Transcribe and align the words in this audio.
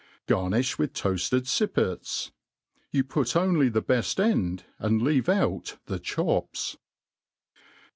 Garnifti 0.27 0.79
with 0.79 0.93
toafted 0.93 1.43
fippets; 1.43 2.31
You 2.89 3.03
pu^oniy 3.03 3.71
the 3.71 3.83
beft 3.83 4.19
end, 4.19 4.63
an^d 4.79 4.99
leave 4.99 5.29
out 5.29 5.77
the 5.85 5.99
chops. 5.99 6.75